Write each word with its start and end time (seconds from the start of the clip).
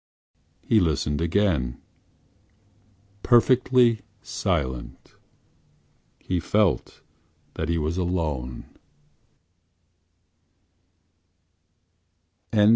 He 0.63 0.79
listened 0.79 1.21
again: 1.21 1.79
perfectly 3.21 4.01
silent. 4.23 5.13
He 6.17 6.39
felt 6.39 7.01
that 7.53 7.69
he 7.69 7.77
was 7.77 7.97
alone. 7.97 8.65